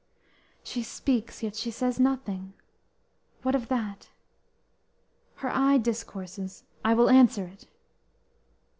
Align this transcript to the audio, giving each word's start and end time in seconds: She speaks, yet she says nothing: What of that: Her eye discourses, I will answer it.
She 0.63 0.81
speaks, 0.81 1.43
yet 1.43 1.55
she 1.55 1.69
says 1.69 1.99
nothing: 1.99 2.53
What 3.43 3.53
of 3.53 3.67
that: 3.67 4.09
Her 5.35 5.49
eye 5.55 5.77
discourses, 5.77 6.63
I 6.83 6.95
will 6.95 7.11
answer 7.11 7.43
it. 7.45 7.67